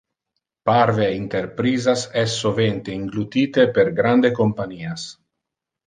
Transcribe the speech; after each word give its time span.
Parve 0.69 1.09
interprisas 1.17 2.07
es 2.23 2.39
sovente 2.45 2.97
inglutite 3.03 3.71
per 3.79 3.95
grande 4.05 4.37
companias. 4.43 5.11